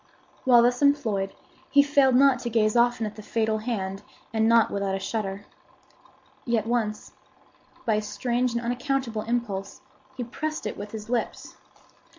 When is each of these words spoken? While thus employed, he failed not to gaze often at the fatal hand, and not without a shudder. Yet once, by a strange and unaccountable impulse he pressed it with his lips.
While 0.45 0.63
thus 0.63 0.81
employed, 0.81 1.35
he 1.69 1.83
failed 1.83 2.15
not 2.15 2.39
to 2.39 2.49
gaze 2.49 2.75
often 2.75 3.05
at 3.05 3.15
the 3.15 3.21
fatal 3.21 3.59
hand, 3.59 4.01
and 4.33 4.49
not 4.49 4.71
without 4.71 4.95
a 4.95 4.99
shudder. 4.99 5.45
Yet 6.43 6.65
once, 6.65 7.11
by 7.85 7.93
a 7.93 8.01
strange 8.01 8.53
and 8.53 8.61
unaccountable 8.63 9.21
impulse 9.21 9.81
he 10.17 10.23
pressed 10.23 10.65
it 10.65 10.75
with 10.75 10.89
his 10.89 11.07
lips. 11.07 11.55